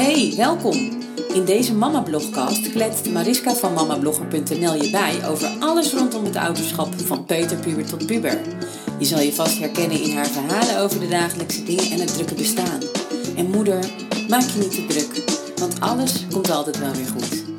[0.00, 0.76] Hey, welkom!
[1.34, 7.00] In deze Mama Blogcast kletst Mariska van mamablogger.nl je bij over alles rondom het ouderschap
[7.00, 8.40] van peuterpuber tot puber.
[8.98, 12.34] Je zal je vast herkennen in haar verhalen over de dagelijkse dingen en het drukke
[12.34, 12.80] bestaan.
[13.36, 13.84] En moeder,
[14.28, 17.49] maak je niet te druk, want alles komt altijd wel weer goed.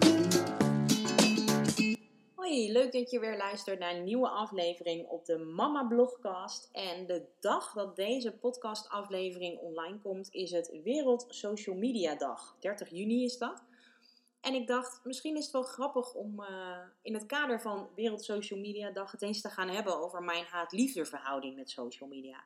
[2.82, 6.70] Leuk dat je weer luistert naar een nieuwe aflevering op de Mama Blogcast.
[6.72, 12.56] En de dag dat deze podcastaflevering online komt is het Wereld Social Media Dag.
[12.60, 13.64] 30 juni is dat.
[14.40, 18.24] En ik dacht, misschien is het wel grappig om uh, in het kader van Wereld
[18.24, 22.44] Social Media Dag het eens te gaan hebben over mijn haat-liefde verhouding met social media.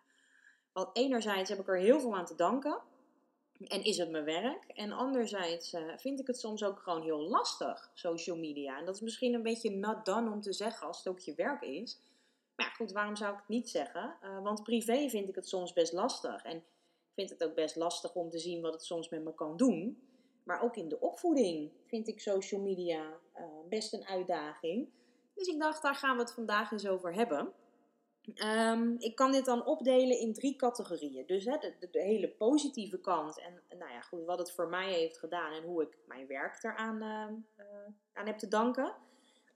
[0.73, 2.81] Want enerzijds heb ik er heel veel aan te danken.
[3.59, 4.63] En is het mijn werk?
[4.67, 8.79] En anderzijds uh, vind ik het soms ook gewoon heel lastig, social media.
[8.79, 11.61] En dat is misschien een beetje done om te zeggen als het ook je werk
[11.61, 11.99] is.
[12.55, 14.15] Maar ja, goed, waarom zou ik het niet zeggen?
[14.23, 16.43] Uh, want privé vind ik het soms best lastig.
[16.43, 16.63] En ik
[17.13, 19.99] vind het ook best lastig om te zien wat het soms met me kan doen.
[20.43, 24.89] Maar ook in de opvoeding vind ik social media uh, best een uitdaging.
[25.33, 27.53] Dus ik dacht, daar gaan we het vandaag eens over hebben.
[28.33, 31.25] Um, ik kan dit dan opdelen in drie categorieën.
[31.25, 35.17] Dus hè, de, hele positieve kant en nou ja, goed, wat het voor mij heeft
[35.17, 37.65] gedaan en hoe ik mijn werk eraan uh,
[38.13, 38.95] aan heb te danken.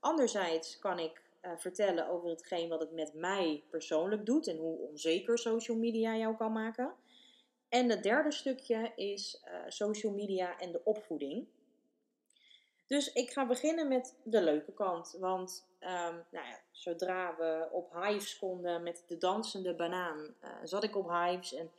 [0.00, 4.88] Anderzijds kan ik uh, vertellen over hetgeen wat het met mij persoonlijk doet en hoe
[4.88, 6.94] onzeker social media jou kan maken.
[7.68, 11.46] En het derde stukje is social media en de opvoeding.
[12.90, 15.16] Dus ik ga beginnen met de leuke kant.
[15.18, 15.88] Want um,
[16.30, 21.10] nou ja, zodra we op Hives konden met de dansende banaan, uh, zat ik op
[21.10, 21.70] Hives en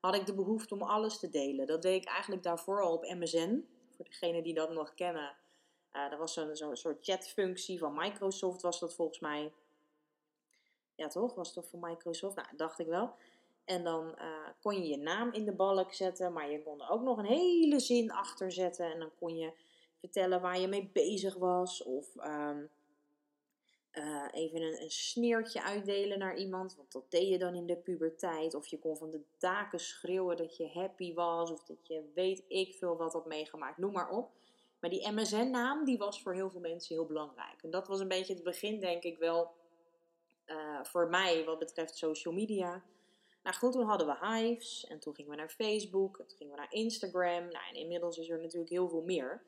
[0.00, 1.66] had ik de behoefte om alles te delen.
[1.66, 3.68] Dat deed ik eigenlijk daarvoor al op MSN.
[3.96, 5.36] Voor degenen die dat nog kennen.
[5.92, 9.52] Uh, was zo'n zo soort chatfunctie van Microsoft, was dat volgens mij.
[10.94, 11.34] Ja, toch?
[11.34, 12.36] Was dat voor Microsoft?
[12.36, 13.14] Nou, dacht ik wel.
[13.64, 16.90] En dan uh, kon je je naam in de balk zetten, maar je kon er
[16.90, 18.92] ook nog een hele zin achter zetten.
[18.92, 19.52] En dan kon je
[20.00, 21.82] vertellen waar je mee bezig was.
[21.82, 22.70] Of um,
[23.92, 26.76] uh, even een, een, sneertje uitdelen naar iemand.
[26.76, 28.54] Want dat deed je dan in de puberteit.
[28.54, 31.50] Of je kon van de daken schreeuwen dat je happy was.
[31.50, 33.78] Of dat je weet ik veel wat had meegemaakt.
[33.78, 34.30] Noem maar op.
[34.80, 37.62] Maar die MSN-naam die was voor heel veel mensen heel belangrijk.
[37.62, 39.50] En dat was een beetje het begin, denk ik wel,
[40.46, 42.82] uh, voor mij wat betreft social media.
[43.42, 44.86] Nou goed, toen hadden we Hives.
[44.86, 46.18] En toen gingen we naar Facebook.
[46.18, 47.48] En toen gingen we naar Instagram.
[47.48, 49.42] Nou, en inmiddels is er natuurlijk heel veel meer.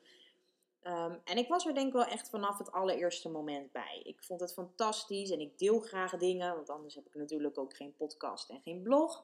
[0.87, 4.01] Um, en ik was er denk ik wel echt vanaf het allereerste moment bij.
[4.03, 7.75] Ik vond het fantastisch en ik deel graag dingen, want anders heb ik natuurlijk ook
[7.75, 9.23] geen podcast en geen blog.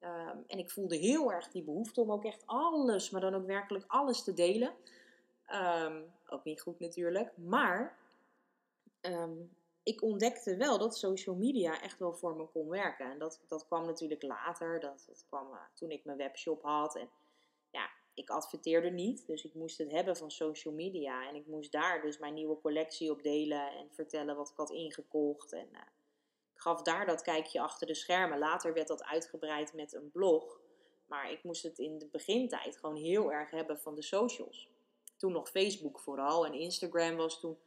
[0.00, 3.46] Um, en ik voelde heel erg die behoefte om ook echt alles, maar dan ook
[3.46, 4.74] werkelijk alles te delen.
[5.84, 7.98] Um, ook niet goed natuurlijk, maar
[9.82, 13.10] ik ontdekte wel dat social media echt wel voor me kon werken.
[13.10, 16.96] En dat, dat kwam natuurlijk later, dat, dat kwam uh, toen ik mijn webshop had.
[16.96, 17.08] En
[18.16, 21.28] ik adverteerde niet, dus ik moest het hebben van social media.
[21.28, 24.70] En ik moest daar dus mijn nieuwe collectie op delen en vertellen wat ik had
[24.70, 25.52] ingekocht.
[25.52, 25.80] En uh,
[26.54, 28.38] ik gaf daar dat kijkje achter de schermen.
[28.38, 30.60] Later werd dat uitgebreid met een blog.
[31.06, 34.70] Maar ik moest het in de begintijd gewoon heel erg hebben van de socials.
[35.16, 37.58] Toen nog Facebook vooral en Instagram was toen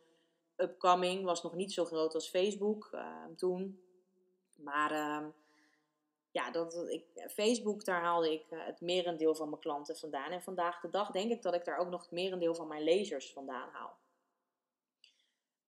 [0.56, 3.84] upcoming, was nog niet zo groot als Facebook uh, toen.
[4.58, 5.28] Maar uh,
[6.32, 10.32] ja, dat, ik, Facebook, daar haalde ik uh, het merendeel van mijn klanten vandaan.
[10.32, 12.84] En vandaag de dag denk ik dat ik daar ook nog het merendeel van mijn
[12.84, 13.98] lezers vandaan haal.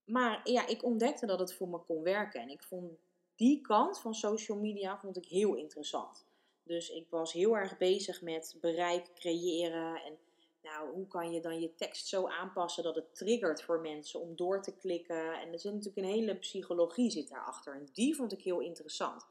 [0.06, 2.42] Maar ja, ik ontdekte dat het voor me kon werken.
[2.42, 2.92] En ik vond
[3.36, 6.26] die kant van social media vond ik heel interessant.
[6.64, 10.02] Dus ik was heel erg bezig met bereik creëren.
[10.04, 10.18] En
[10.62, 14.36] nou, hoe kan je dan je tekst zo aanpassen dat het triggert voor mensen om
[14.36, 15.40] door te klikken.
[15.40, 17.76] En er zit natuurlijk een hele psychologie zit daarachter.
[17.76, 19.26] En die vond ik heel interessant.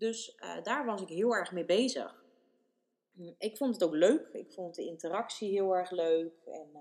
[0.00, 2.24] Dus uh, daar was ik heel erg mee bezig.
[3.12, 4.28] Hm, ik vond het ook leuk.
[4.32, 6.34] Ik vond de interactie heel erg leuk.
[6.46, 6.80] En uh,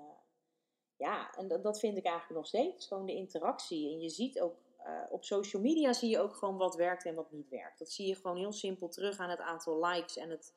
[0.98, 2.88] ja, en dat, vind ik eigenlijk nog steeds.
[2.88, 3.92] Gewoon de interactie.
[3.92, 7.16] En je ziet ook uh, op social media zie je ook gewoon wat werkt en
[7.16, 7.80] wat niet werkt.
[7.80, 10.54] Dat zie je gewoon heel simpel terug aan het aantal likes en het,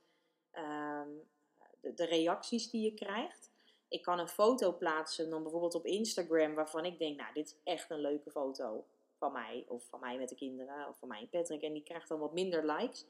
[0.54, 1.02] uh,
[1.80, 3.50] de, de, reacties die je krijgt.
[3.88, 7.56] Ik kan een foto plaatsen dan bijvoorbeeld op Instagram waarvan ik denk, nou dit is
[7.64, 8.84] echt een leuke foto
[9.22, 11.62] van mij, of van mij met de kinderen, of van mij en Patrick.
[11.62, 13.06] En die krijgt dan wat minder likes.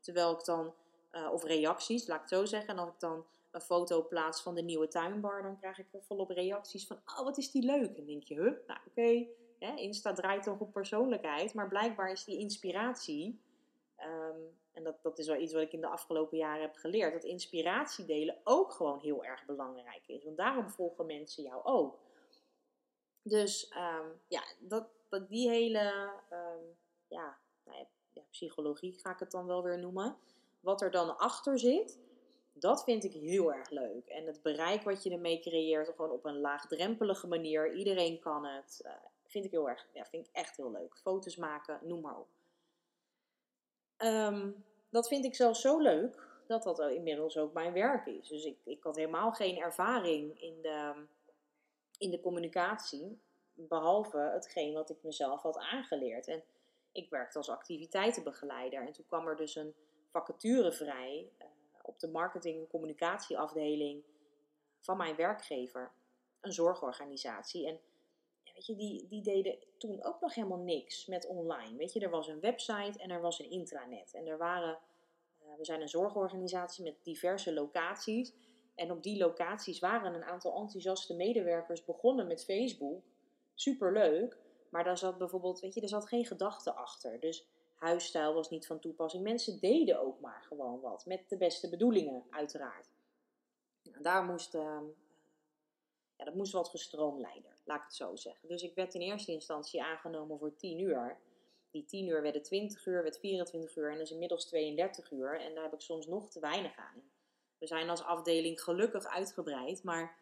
[0.00, 0.74] Terwijl ik dan,
[1.12, 2.68] uh, of reacties, laat ik het zo zeggen.
[2.68, 6.30] En als ik dan een foto plaats van de nieuwe tuinbar, dan krijg ik volop
[6.30, 7.96] reacties van, oh wat is die leuk.
[7.96, 9.26] En denk je, huh, nou oké,
[9.58, 9.76] okay.
[9.76, 11.54] Insta draait toch op persoonlijkheid.
[11.54, 13.40] Maar blijkbaar is die inspiratie,
[13.98, 17.12] um, en dat, dat is wel iets wat ik in de afgelopen jaren heb geleerd,
[17.12, 20.24] dat inspiratie delen ook gewoon heel erg belangrijk is.
[20.24, 21.98] Want daarom volgen mensen jou ook.
[23.22, 24.88] Dus um, ja, dat,
[25.24, 26.76] die hele um,
[27.08, 30.16] ja, nou ja, psychologie ga ik het dan wel weer noemen.
[30.60, 31.98] Wat er dan achter zit,
[32.58, 34.06] Dat vind ik heel erg leuk.
[34.06, 37.74] En het bereik wat je ermee creëert, gewoon op een laagdrempelige manier.
[37.74, 38.80] Iedereen kan het.
[38.84, 38.92] Uh,
[39.26, 40.96] vind ik heel erg, ja, vind ik echt heel leuk.
[40.96, 42.28] Foto's maken, noem maar op.
[43.96, 44.50] Ehm,
[44.90, 48.28] dat vind ik zelfs zo leuk dat dat inmiddels ook mijn werk is.
[48.28, 51.06] Dus ik, ik had helemaal geen ervaring in de,
[51.98, 53.20] in de communicatie,
[53.56, 56.28] behalve hetgeen wat ik mezelf had aangeleerd.
[56.28, 56.42] En
[56.92, 59.74] ik werkte als activiteitenbegeleider en toen kwam er dus een
[60.10, 61.46] vacature vrij uh,
[61.82, 64.04] op de marketing- en communicatieafdeling
[64.80, 65.92] van mijn werkgever,
[66.40, 67.66] een zorgorganisatie.
[67.66, 67.80] En
[68.54, 71.76] weet je, die, die deden toen ook nog helemaal niks met online.
[71.76, 74.14] Weet je, er was een website en er was een intranet.
[74.14, 74.78] En er waren,
[75.42, 78.34] uh, we zijn een zorgorganisatie met diverse locaties.
[78.74, 83.02] En op die locaties waren een aantal enthousiaste medewerkers begonnen met Facebook.
[83.56, 84.38] Superleuk.
[84.68, 87.20] Maar daar zat bijvoorbeeld, weet je, er zat geen gedachte achter.
[87.20, 89.22] Dus huisstijl was niet van toepassing.
[89.22, 91.06] Mensen deden ook maar gewoon wat.
[91.06, 92.88] Met de beste bedoelingen, uiteraard.
[93.82, 94.80] Nou, daar moest, uh,
[96.16, 98.48] ja, dat moest wat gestroomlijnder, laat ik het zo zeggen.
[98.48, 101.18] Dus ik werd in eerste instantie aangenomen voor 10 uur.
[101.70, 105.40] Die 10 uur werden 20 uur, werd 24 uur en dat is inmiddels 32 uur.
[105.40, 107.02] En daar heb ik soms nog te weinig aan.
[107.58, 110.16] We zijn als afdeling gelukkig uitgebreid, maar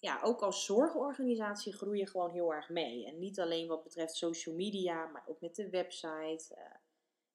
[0.00, 3.06] ja, ook als zorgorganisatie groei je gewoon heel erg mee.
[3.06, 6.44] En niet alleen wat betreft social media, maar ook met de website.
[6.50, 6.74] Uh,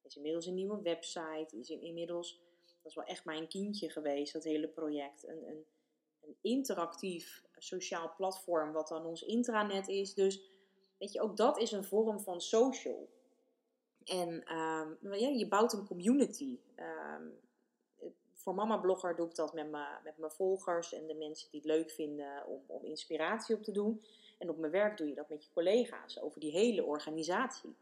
[0.01, 1.57] is inmiddels een nieuwe website.
[1.57, 5.27] Is inmiddels, dat is wel echt mijn kindje geweest, dat hele project.
[5.27, 5.65] Een, een,
[6.21, 10.13] een interactief sociaal platform, wat dan ons intranet is.
[10.13, 10.41] Dus
[10.97, 13.09] weet je, ook dat is een vorm van social.
[14.03, 16.59] En um, ja, je bouwt een community.
[16.75, 17.43] Um,
[18.45, 21.59] voor Mama Blogger doe ik dat met, mijn, met mijn volgers en de mensen die
[21.59, 24.05] het leuk vinden om, om inspiratie op te doen.
[24.37, 27.75] En op mijn werk doe je dat met je collega's over die hele organisatie.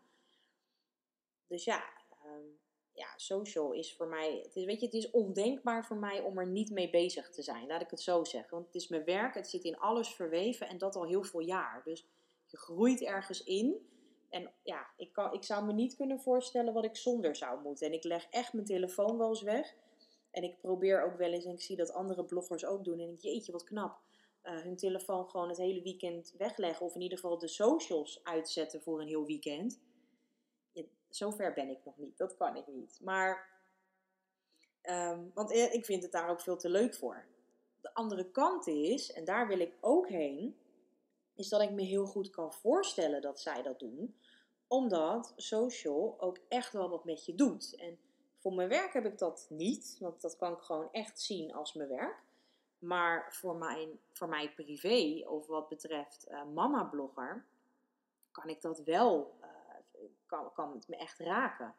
[1.48, 1.83] Dus ja,
[2.25, 2.60] um,
[2.94, 6.38] ja, social is voor mij, het is, weet je, het is ondenkbaar voor mij om
[6.38, 7.68] er niet mee bezig te zijn.
[7.68, 8.51] Laat ik het zo zeggen.
[8.51, 11.39] Want het is mijn werk, het zit in alles verweven en dat al heel veel
[11.39, 11.81] jaar.
[11.86, 12.07] Dus
[12.45, 13.89] je groeit ergens in.
[14.30, 17.88] En ja, ik, kan, ik zou me niet kunnen voorstellen wat ik zonder zou moeten.
[17.88, 19.75] En ik leg echt mijn telefoon wel eens weg.
[20.33, 23.00] En ik probeer ook wel eens, en ik zie dat andere bloggers ook doen.
[23.00, 24.00] En ik jeetje, wat knap.
[24.44, 26.85] Uh, hun telefoon gewoon het hele weekend wegleggen.
[26.85, 29.80] Of in ieder geval de socials uitzetten voor een heel weekend.
[30.71, 32.18] Ja, zover ben ik nog niet.
[32.18, 33.00] Dat kan ik niet.
[33.03, 33.50] Maar,
[34.83, 37.25] um, want eh, ik vind het daar ook veel te leuk voor.
[37.81, 40.57] De andere kant is, en daar wil ik ook heen,
[41.36, 44.15] is dat ik me heel goed kan voorstellen dat zij dat doen.
[44.68, 47.75] Omdat social ook echt wel wat met je doet.
[47.75, 48.00] En
[48.44, 51.74] voor mijn werk heb ik dat niet, want dat kan ik gewoon echt zien als
[51.74, 52.24] mijn werk.
[52.80, 57.45] Maar voor, mijn, voor mij privé, of wat betreft uh, mama-blogger,
[58.31, 59.48] kan ik dat wel, uh,
[60.25, 61.75] kan, kan het me echt raken.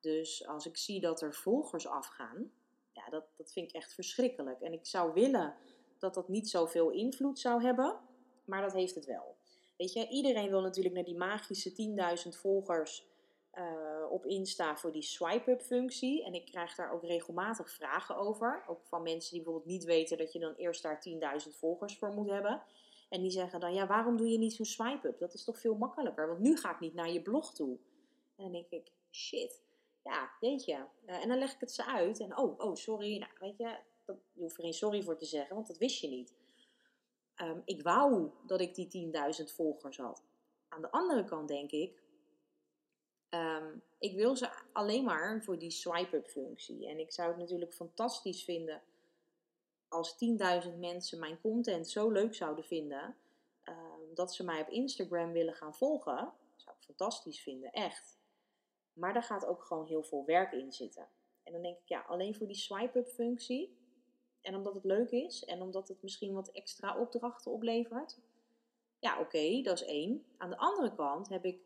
[0.00, 2.52] Dus als ik zie dat er volgers afgaan,
[2.92, 4.60] ja, dat, dat vind ik echt verschrikkelijk.
[4.60, 5.54] En ik zou willen
[5.98, 8.00] dat dat niet zoveel invloed zou hebben,
[8.44, 9.36] maar dat heeft het wel.
[9.76, 11.72] Weet je, iedereen wil natuurlijk naar die magische
[12.32, 13.06] 10.000 volgers
[13.54, 16.24] uh, op Insta voor die swipe-up functie.
[16.24, 18.64] En ik krijg daar ook regelmatig vragen over.
[18.66, 21.04] Ook van mensen die bijvoorbeeld niet weten dat je dan eerst daar
[21.46, 22.62] 10.000 volgers voor moet hebben.
[23.08, 25.18] En die zeggen dan, ja, waarom doe je niet zo'n swipe-up?
[25.18, 27.78] Dat is toch veel makkelijker, want nu ga ik niet naar je blog toe.
[28.36, 29.62] En dan denk ik, shit,
[30.02, 30.84] ja, weet je.
[31.06, 33.18] Uh, en dan leg ik het ze uit en, oh, oh, sorry.
[33.18, 36.00] Nou, weet je, dat, je hoeft er geen sorry voor te zeggen, want dat wist
[36.00, 36.34] je niet.
[37.42, 40.22] Um, ik wou dat ik die 10.000 volgers had.
[40.68, 42.02] Aan de andere kant denk ik,
[43.30, 46.88] Um, ik wil ze alleen maar voor die swipe-up functie.
[46.88, 48.82] En ik zou het natuurlijk fantastisch vinden
[49.88, 50.16] als
[50.64, 53.16] 10.000 mensen mijn content zo leuk zouden vinden
[53.64, 56.16] um, dat ze mij op Instagram willen gaan volgen.
[56.16, 58.18] Dat zou ik fantastisch vinden, echt.
[58.92, 61.08] Maar daar gaat ook gewoon heel veel werk in zitten.
[61.42, 63.76] En dan denk ik, ja, alleen voor die swipe-up functie.
[64.40, 68.18] En omdat het leuk is en omdat het misschien wat extra opdrachten oplevert.
[68.98, 70.24] Ja, oké, dat is één.
[70.36, 71.58] Aan de andere kant heb ik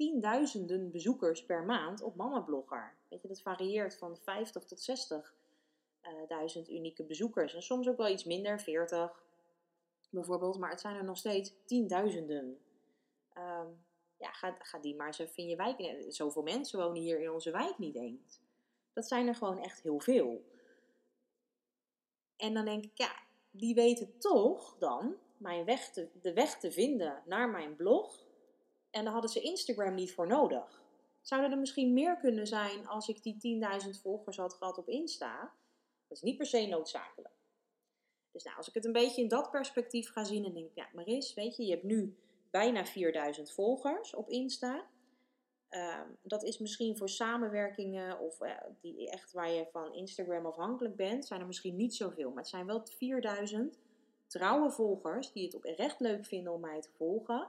[0.00, 2.94] tienduizenden bezoekers per maand op Mama Blogger.
[3.08, 5.34] Weet je, dat varieert van 50 tot 60
[6.02, 7.54] uh, duizend unieke bezoekers.
[7.54, 9.24] En soms ook wel iets minder, 40
[10.10, 10.58] bijvoorbeeld.
[10.58, 12.58] Maar het zijn er nog steeds tienduizenden.
[13.36, 13.84] Um,
[14.16, 16.04] ja, ga, ga die maar eens even in je wijk.
[16.08, 18.40] Zoveel mensen wonen hier in onze wijk niet eens.
[18.92, 20.44] Dat zijn er gewoon echt heel veel.
[22.36, 23.16] En dan denk ik, ja,
[23.50, 28.28] die weten toch dan mijn weg te, de weg te vinden naar mijn blog
[28.90, 30.82] en daar hadden ze Instagram niet voor nodig.
[31.20, 35.52] Zouden er misschien meer kunnen zijn als ik die 10.000 volgers had gehad op Insta?
[36.08, 37.34] Dat is niet per se noodzakelijk.
[38.32, 40.88] Dus nou, als ik het een beetje in dat perspectief ga zien, dan denk ja,
[40.92, 42.16] Maris, weet je, je hebt nu
[42.50, 44.86] bijna 4000 volgers op Insta.
[45.68, 50.96] Ehm, dat is misschien voor samenwerkingen of uh, die echt waar je van Instagram afhankelijk
[50.96, 52.28] bent, zijn er misschien niet zoveel.
[52.28, 53.78] Maar het zijn wel 4000
[54.26, 57.48] trouwe volgers die het oprecht leuk vinden om mij te volgen.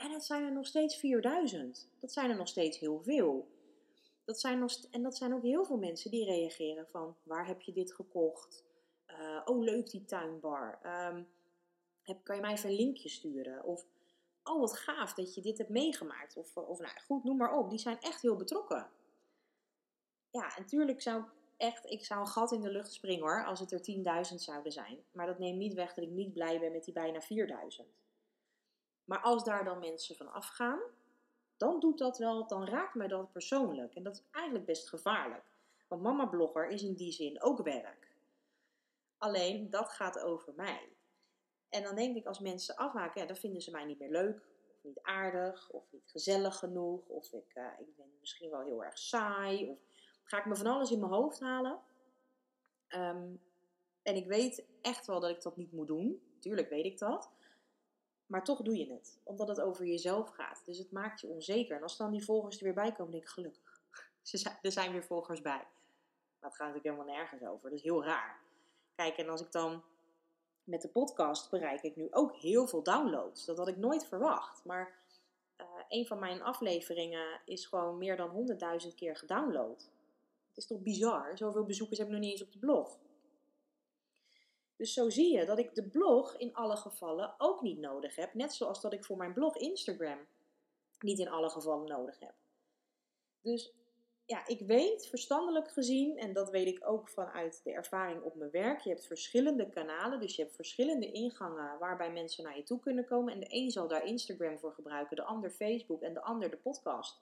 [0.00, 1.88] En het zijn er nog steeds 4000.
[1.98, 3.48] Dat zijn er nog steeds heel veel.
[4.24, 7.60] Dat zijn nog, en dat zijn ook heel veel mensen die reageren van waar heb
[7.60, 8.64] je dit gekocht?
[9.06, 10.78] Uh, oh, leuk die tuinbar.
[10.84, 11.28] Um,
[12.02, 13.64] heb, kan je mij even een linkje sturen?
[13.64, 13.86] Of
[14.44, 16.36] oh wat gaaf dat je dit hebt meegemaakt.
[16.36, 17.70] Of, of nou goed, noem maar op.
[17.70, 18.90] Die zijn echt heel betrokken.
[20.30, 23.60] Ja, natuurlijk zou ik echt, ik zou een gat in de lucht springen hoor, als
[23.60, 24.98] het er 10.000 zouden zijn.
[25.12, 27.20] Maar dat neemt niet weg dat ik niet blij ben met die bijna
[27.82, 27.99] 4.000.
[29.04, 30.80] Maar als daar dan mensen van afgaan,
[31.56, 33.94] dan doet dat wel, dan raakt mij dat persoonlijk.
[33.94, 35.44] En dat is eigenlijk best gevaarlijk.
[35.88, 38.08] Want mama-blogger is in die zin ook werk.
[39.18, 40.88] Alleen dat gaat over mij.
[41.68, 44.40] En dan denk ik, als mensen afhaken, ja, dan vinden ze mij niet meer leuk,
[44.70, 48.84] of niet aardig, of niet gezellig genoeg, of ik, uh, ik ben misschien wel heel
[48.84, 49.78] erg saai, of
[50.24, 51.78] ga ik me van alles in mijn hoofd halen.
[52.88, 53.28] Ehm,
[54.02, 56.22] en ik weet echt wel dat ik dat niet moet doen.
[56.38, 57.30] Tuurlijk weet ik dat.
[58.30, 59.18] Maar toch doe je het.
[59.22, 60.62] Omdat het over jezelf gaat.
[60.64, 61.76] Dus het maakt je onzeker.
[61.76, 63.82] En als dan die volgers er weer bij komen, denk ik gelukkig.
[64.62, 65.66] Er zijn weer volgers bij.
[66.38, 67.70] Maar het gaat natuurlijk helemaal nergens over.
[67.70, 68.40] Dat is heel raar.
[68.94, 69.82] Kijk, en als ik dan
[70.64, 73.44] met de podcast bereik ik nu ook heel veel downloads.
[73.44, 74.64] Dat had ik nooit verwacht.
[74.64, 74.98] Maar
[75.60, 79.90] uh, een van mijn afleveringen is gewoon meer dan 100.000 keer gedownload.
[80.48, 81.36] Het is toch bizar?
[81.38, 82.98] Zoveel bezoekers heb ik nog niet eens op de blog.
[84.80, 88.34] Dus zo zie je dat ik de blog in alle gevallen ook niet nodig heb.
[88.34, 90.18] Net zoals dat ik voor mijn blog Instagram
[91.00, 92.34] niet in alle gevallen nodig heb.
[93.40, 93.72] Dus
[94.24, 98.50] ja, ik weet verstandelijk gezien, en dat weet ik ook vanuit de ervaring op mijn
[98.50, 102.80] werk, je hebt verschillende kanalen, dus je hebt verschillende ingangen waarbij mensen naar je toe
[102.80, 103.32] kunnen komen.
[103.32, 106.56] En de een zal daar Instagram voor gebruiken, de ander Facebook en de ander de
[106.56, 107.20] podcast.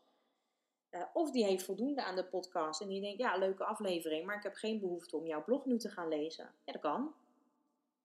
[0.90, 4.36] Uh, of die heeft voldoende aan de podcast en die denkt, ja, leuke aflevering, maar
[4.36, 6.50] ik heb geen behoefte om jouw blog nu te gaan lezen.
[6.64, 7.14] Ja, dat kan.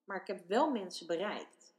[0.04, 1.76] Maar ik heb wel mensen bereikt.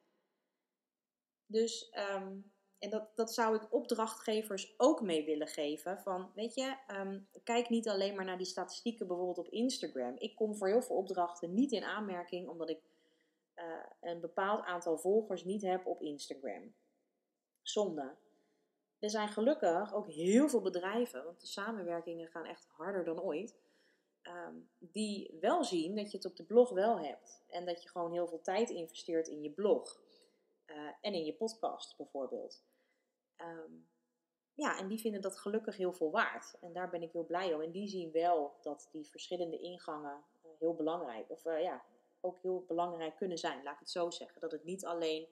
[1.47, 2.53] Dus um,
[2.85, 5.99] en dat, dat zou ik opdrachtgevers ook mee willen geven.
[5.99, 10.15] Van, weet je, ehm, kijk niet alleen maar naar die statistieken bijvoorbeeld op Instagram.
[10.19, 12.81] Ik kom voor heel veel opdrachten niet in aanmerking omdat ik
[13.57, 13.65] uh,
[14.01, 16.75] een bepaald aantal volgers niet heb op Instagram.
[17.63, 18.15] Zonde.
[18.99, 23.55] Er zijn gelukkig ook heel veel bedrijven, want de samenwerkingen gaan echt harder dan ooit.
[24.29, 27.43] Um, die wel zien dat je het op de blog wel hebt.
[27.49, 30.01] En dat je gewoon heel veel tijd investeert in je blog.
[30.67, 32.63] Uh, en in je podcast bijvoorbeeld.
[33.37, 33.89] Um,
[34.55, 36.57] ja, en die vinden dat gelukkig heel veel waard.
[36.61, 37.61] En daar ben ik heel blij om.
[37.61, 41.85] En die zien wel dat die verschillende ingangen uh, heel belangrijk, of uh, ja,
[42.21, 44.41] ook heel belangrijk kunnen zijn, laat ik het zo zeggen.
[44.41, 45.29] Dat het niet alleen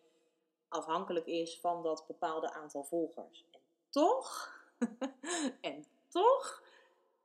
[0.68, 3.46] afhankelijk is van dat bepaalde aantal volgers.
[3.50, 4.54] En toch,
[5.61, 6.62] en toch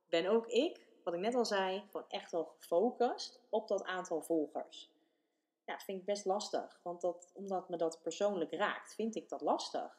[0.10, 4.22] ben ook ik, wat ik net al zei, gewoon echt wel gefocust op dat aantal
[4.22, 4.92] volgers.
[5.66, 6.80] Ja, vind ik best lastig.
[6.84, 9.98] Want dat, omdat me dat persoonlijk raakt, vind ik dat lastig.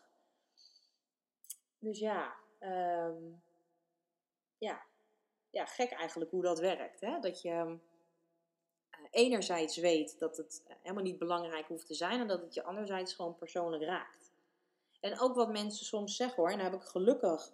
[1.79, 3.43] Dus ja, um,
[4.59, 4.83] ja,
[5.51, 7.01] ja, gek eigenlijk hoe dat werkt.
[7.01, 7.21] Hè?
[7.21, 7.77] Dat je uh,
[9.11, 12.65] enerzijds weet dat het eh, helemaal niet belangrijk hoeft te zijn en dat het je
[12.65, 14.33] anderzijds gewoon persoonlijk raakt.
[15.01, 17.53] En ook wat mensen soms zeggen hoor, en daar heb ik gelukkig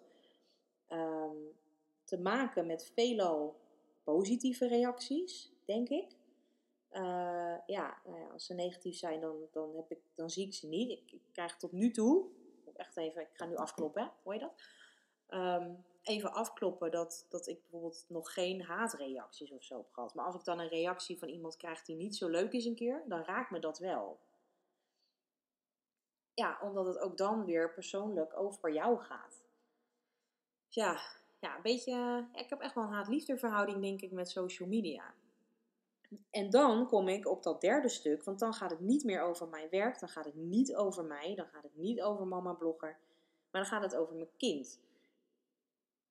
[2.14, 3.60] te maken met veelal
[4.04, 6.16] positieve reacties, denk ik.
[6.92, 10.54] Uh, ja, nou ja, als ze negatief zijn, dan, dan, heb ik, dan zie ik
[10.54, 10.90] ze niet.
[10.90, 12.26] Ik, krijg tot nu toe
[12.76, 14.52] echt even, ik ga nu afkloppen, hoor je dat?
[15.28, 20.14] Um, even afkloppen dat, dat ik bijvoorbeeld nog geen haatreacties of zo heb gehad.
[20.14, 22.74] Maar als ik dan een reactie van iemand krijg die niet zo leuk is een
[22.74, 24.20] keer, dan raakt me dat wel.
[26.34, 29.42] Ja, omdat het ook dan weer persoonlijk over jou gaat.
[30.68, 31.00] Ja,
[31.44, 32.26] ja, een beetje.
[32.32, 35.14] Ik heb echt wel een haat-liefde verhouding, denk ik, met social media.
[36.30, 39.48] En dan kom ik op dat derde stuk, want dan gaat het niet meer over
[39.48, 42.98] mijn werk, dan gaat het niet over mij, dan gaat het niet over mama blogger,
[43.50, 44.80] maar dan gaat het over mijn kind.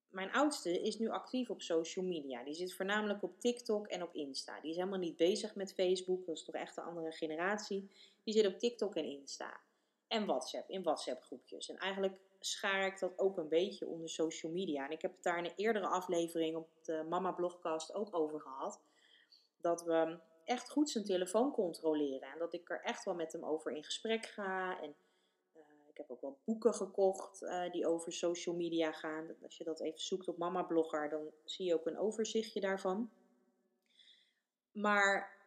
[0.10, 2.44] Mijn oudste is nu actief op social media.
[2.44, 4.60] Die zit voornamelijk op TikTok en op Insta.
[4.62, 7.90] Die is helemaal niet bezig met Facebook, dat is toch echt een andere generatie.
[8.24, 9.60] Die zit op TikTok en Insta.
[10.14, 11.70] En WhatsApp, in WhatsApp groepjes.
[11.70, 14.86] En eigenlijk schaar ik dat ook een beetje onder social media.
[14.86, 18.42] En ik heb het daar in een eerdere aflevering op de Mama Blogcast ook over
[18.42, 18.82] gehad
[19.58, 22.32] dat we echt goed zijn telefoon controleren.
[22.32, 24.82] En dat ik er echt wel met hem over in gesprek ga.
[24.82, 24.96] En
[25.56, 29.36] uh, ik heb ook wel boeken gekocht uh, die over social media gaan.
[29.44, 33.12] Als je dat even zoekt op Mama Blogger, dan zie je ook een overzichtje daarvan.
[34.72, 35.43] Maar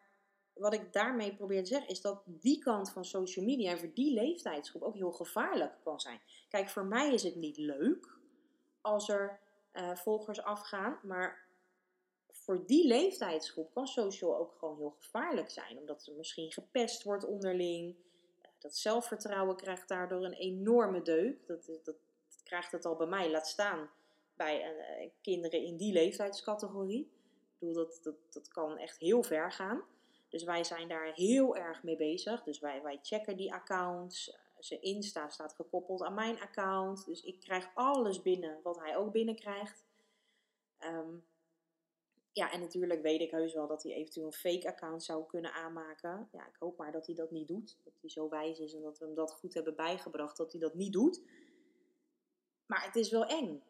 [0.59, 4.13] wat ik daarmee probeer te zeggen is dat die kant van social media voor die
[4.13, 6.21] leeftijdsgroep ook heel gevaarlijk kan zijn.
[6.49, 8.19] Kijk, voor mij is het niet leuk
[8.81, 9.41] als er
[9.73, 10.99] eh, volgers afgaan.
[11.03, 11.47] Maar
[12.31, 15.79] voor die leeftijdsgroep kan social ook gewoon heel gevaarlijk zijn.
[15.79, 17.95] Omdat er misschien gepest wordt onderling.
[17.95, 21.47] Uh, dat zelfvertrouwen krijgt daardoor een enorme deuk.
[21.47, 21.97] Dat, dat, dat,
[22.45, 23.91] krijgt het al bij mij, laat staan
[24.35, 27.01] bij uh, kinderen in die leeftijdscategorie.
[27.01, 29.85] Ik bedoel, dat, dat, dat kan echt heel ver gaan.
[30.29, 32.43] Dus wij zijn daar heel erg mee bezig.
[32.43, 34.39] Dus wij, wij checken die accounts.
[34.59, 37.05] Zijn Insta staat gekoppeld aan mijn account.
[37.05, 39.85] Dus ik krijg alles binnen wat hij ook binnenkrijgt.
[40.81, 41.25] Um,
[42.37, 45.53] ja, en natuurlijk weet ik heus wel dat hij eventueel een fake account zou kunnen
[45.53, 46.29] aanmaken.
[46.33, 47.77] Ja, ik hoop maar dat hij dat niet doet.
[47.85, 50.61] Dat hij zo wijs is en dat we hem dat goed hebben bijgebracht dat hij
[50.61, 51.23] dat niet doet.
[52.67, 53.63] Maar het is wel eng.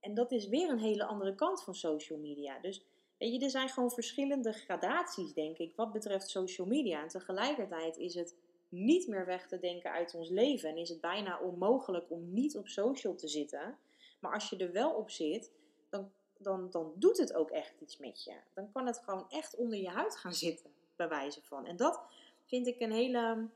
[0.00, 2.58] En dat is weer een hele andere kant van social media.
[2.58, 2.84] Dus
[3.18, 7.02] weet je, er zijn gewoon verschillende gradaties, denk ik, wat betreft social media.
[7.02, 8.36] En tegelijkertijd is het
[8.68, 10.68] niet meer weg te denken uit ons leven.
[10.68, 13.78] En is het bijna onmogelijk om niet op social te zitten.
[14.20, 15.52] Maar als je er wel op zit,
[15.90, 18.34] dan dan, dan doet het ook echt iets met je.
[18.54, 21.66] Dan kan het gewoon echt onder je huid gaan zitten, bij wijze van.
[21.66, 22.00] En dat
[22.44, 23.48] vind ik een hele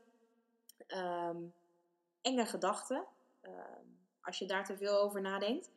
[0.87, 1.37] ehm,
[2.21, 3.05] enge gedachte,
[3.41, 3.85] ehm,
[4.21, 5.70] als je daar te veel over nadenkt.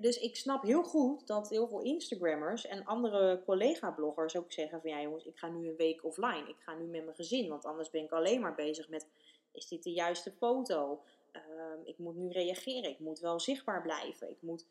[0.00, 4.90] Dus ik snap heel goed dat heel veel Instagrammers en andere collega-bloggers ook zeggen van
[4.90, 6.48] ja jongens, ik ga nu een week offline.
[6.48, 9.06] Ik ga nu met mijn gezin, want anders ben ik alleen maar bezig met
[9.52, 11.02] is dit de juiste foto?
[11.32, 14.30] Um, ik moet nu reageren, ik moet wel zichtbaar blijven.
[14.30, 14.66] Ik moet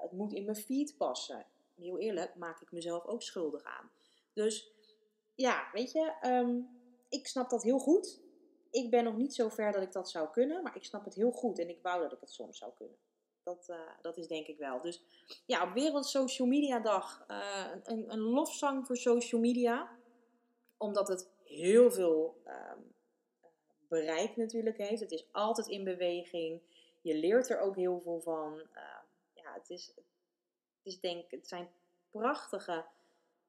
[0.00, 1.46] het moet in mijn feed passen.
[1.76, 3.90] Heel eerlijk, maak ik mezelf ook schuldig aan.
[4.32, 4.72] Dus
[5.34, 6.60] ja, weet je, ehm,
[7.08, 8.20] ik snap dat heel goed.
[8.70, 11.14] Ik ben nog niet zo ver dat ik dat zou kunnen, maar ik snap het
[11.14, 12.96] heel goed en ik wou dat ik het soms zou kunnen.
[13.42, 14.80] Dat, uh, dat is denk ik wel.
[14.80, 15.02] Dus
[15.46, 19.90] ja, op Wereld Social Media Dag uh, een, een lofzang voor social media.
[20.76, 22.94] Omdat het heel veel um,
[23.88, 25.00] bereik natuurlijk heeft.
[25.00, 26.60] Het is altijd in beweging.
[27.00, 28.54] Je leert er ook heel veel van.
[28.54, 30.04] Uh, het, is, het,
[30.82, 31.68] is denk, het zijn
[32.10, 32.84] prachtige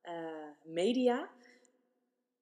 [0.03, 1.29] uh, media.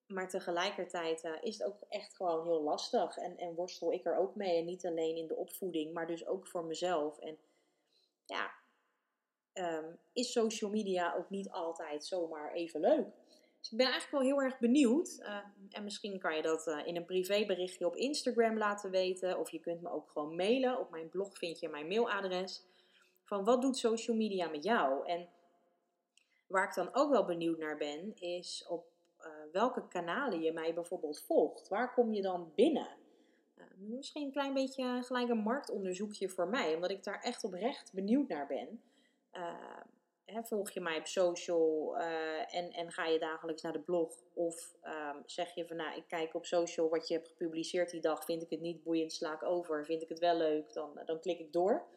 [0.09, 3.17] Maar tegelijkertijd uh, is het ook echt gewoon heel lastig.
[3.17, 4.57] En, en worstel ik er ook mee.
[4.57, 7.19] En niet alleen in de opvoeding, maar dus ook voor mezelf.
[7.19, 7.37] En
[8.25, 8.51] ja,
[9.53, 13.07] um, is social media ook niet altijd zomaar even leuk.
[13.59, 15.17] Dus ik ben eigenlijk wel heel erg benieuwd.
[15.19, 15.37] Uh,
[15.69, 19.39] en misschien kan je dat uh, in een privéberichtje op Instagram laten weten.
[19.39, 20.79] Of je kunt me ook gewoon mailen.
[20.79, 22.63] Op mijn blog vind je mijn mailadres
[23.23, 25.07] van wat doet social media met jou?
[25.07, 25.29] En
[26.47, 28.87] waar ik dan ook wel benieuwd naar ben, is op
[29.51, 31.67] welke kanalen je mij bijvoorbeeld volgt.
[31.67, 32.87] Waar kom je dan binnen?
[33.57, 37.93] Uh, misschien een klein beetje gelijk een marktonderzoekje voor mij, omdat ik daar echt oprecht
[37.93, 38.81] benieuwd naar ben.
[40.25, 41.97] Hè, volg je mij op social
[42.47, 44.13] en, en ga je dagelijks naar de blog?
[44.33, 48.01] Of ehm, zeg je van nou, ik kijk op social wat je hebt gepubliceerd die
[48.01, 49.85] dag, vind ik het niet boeiend, sla ik over.
[49.85, 51.87] Vind ik het wel leuk, dan, dan klik ik door.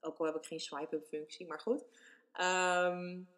[0.00, 1.84] Ook al heb ik geen swipe-up functie, maar goed.
[2.40, 3.28] Um,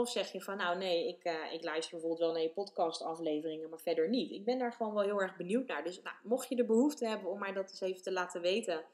[0.00, 3.02] of zeg je van, nou nee, ik, uh, ik luister bijvoorbeeld wel naar je podcast
[3.02, 4.30] afleveringen, maar verder niet.
[4.30, 5.84] Ik ben daar gewoon wel heel erg benieuwd naar.
[5.84, 8.84] Dus nou, mocht je de behoefte hebben om mij dat eens even te laten weten,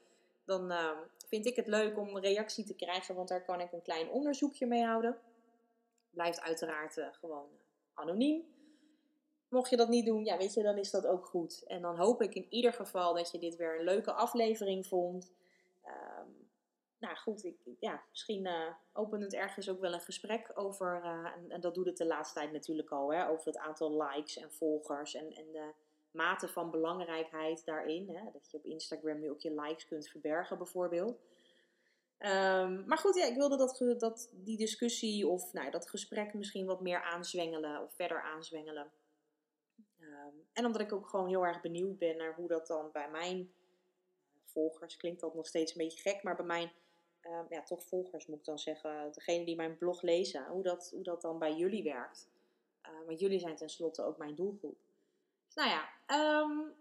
[0.45, 0.91] dan uh,
[1.27, 4.09] vind ik het leuk om een reactie te krijgen, want daar kan ik een klein
[4.09, 5.17] onderzoekje mee houden.
[6.09, 7.47] Blijft uiteraard uh, gewoon
[7.93, 8.51] anoniem.
[9.49, 11.63] Mocht je dat niet doen, ja, weet je, dan is dat ook goed.
[11.67, 15.31] En dan hoop ik in ieder geval dat je dit weer een leuke aflevering vond.
[17.03, 21.61] Nou goed, ik, ja, misschien uh, het ergens ook wel een gesprek over, uh, en,
[21.61, 25.15] dat doet het de laatste tijd natuurlijk al, hè, over het aantal likes en volgers
[25.15, 25.71] en, en de
[26.11, 28.09] mate van belangrijkheid daarin.
[28.09, 31.19] Hè, dat je op Instagram nu ook je likes kunt verbergen bijvoorbeeld.
[32.19, 36.65] Um, maar goed, ja, ik wilde dat, dat die discussie of nou, dat gesprek misschien
[36.65, 38.91] wat meer aanzwengelen of verder aanzwengelen.
[39.99, 43.09] Um, en omdat ik ook gewoon heel erg benieuwd ben naar hoe dat dan bij
[43.09, 43.53] mijn
[44.45, 46.71] volgers, klinkt dat nog steeds een beetje gek, maar bij mijn
[47.27, 50.89] uh, ja, toch volgers moet ik dan zeggen, degene die mijn blog lezen, hoe dat,
[50.93, 52.29] hoe dat dan bij jullie werkt.
[52.85, 54.77] Uh, want jullie zijn tenslotte ook mijn doelgroep.
[55.45, 55.89] Dus nou ja,
[56.41, 56.73] um,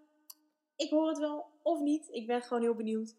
[0.77, 2.09] ik hoor het wel of niet.
[2.11, 3.15] Ik ben gewoon heel benieuwd.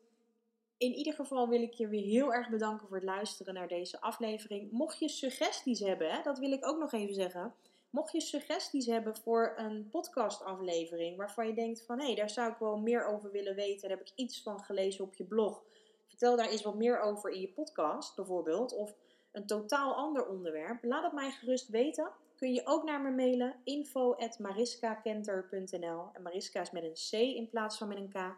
[0.78, 4.02] In ieder geval wil ik je weer heel erg bedanken voor het luisteren naar deze
[4.02, 4.72] aflevering.
[4.72, 7.54] Mocht je suggesties hebben, hè, dat wil ik ook nog even zeggen.
[7.90, 12.52] Mocht je suggesties hebben voor een podcastaflevering waarvan je denkt van hé, hey, daar zou
[12.52, 15.64] ik wel meer over willen weten, daar heb ik iets van gelezen op je blog
[16.14, 18.74] vertel daar eens wat meer over in je podcast bijvoorbeeld.
[18.74, 18.96] Of
[19.32, 20.84] een totaal ander onderwerp.
[20.84, 22.12] Laat het mij gerust weten.
[22.36, 23.56] Kun je ook naar me mailen.
[23.64, 28.36] info.mariskakenter.nl En Mariska is met een C in plaats van met een K.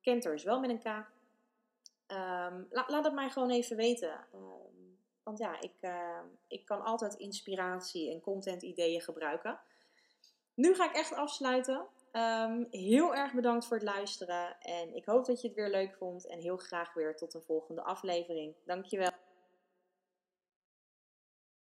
[0.00, 0.86] Kenter is wel met een K.
[0.86, 1.06] Um,
[2.70, 4.26] laat het mij gewoon even weten.
[4.34, 9.58] Um, want ja, ik, uh, ik kan altijd inspiratie en content ideeën gebruiken.
[10.54, 11.86] Nu ga ik echt afsluiten.
[12.14, 14.56] Ehm, heel erg bedankt voor het luisteren.
[14.60, 16.26] En ik hoop dat je het weer leuk vond.
[16.26, 18.54] En heel graag weer tot een volgende aflevering.
[18.64, 19.10] Dankjewel.